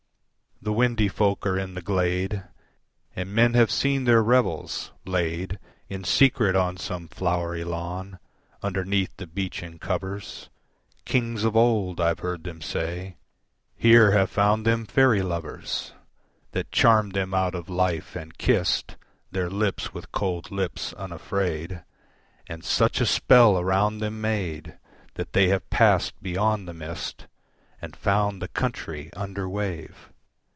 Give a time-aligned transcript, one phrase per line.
[0.63, 2.43] The windy folk are in the glade,
[3.15, 5.57] And men have seen their revels, laid
[5.89, 8.19] In secret on some flowery lawn
[8.61, 10.51] Underneath the beechen covers,
[11.03, 13.17] Kings of old, I've heard them say,
[13.75, 15.95] Here have found them faerie lovers
[16.51, 18.97] That charmed them out of life and kissed
[19.31, 21.81] Their lips with cold lips unafraid,
[22.45, 24.77] And such a spell around them made
[25.15, 27.25] That they have passed beyond the mist
[27.81, 30.07] And found the Country under wave.